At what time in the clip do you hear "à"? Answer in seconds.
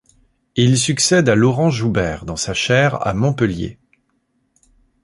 1.29-1.35, 3.05-3.13